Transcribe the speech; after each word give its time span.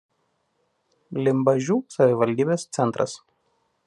Limbažių 1.27 1.77
savivaldybės 1.97 2.65
centras. 2.79 3.15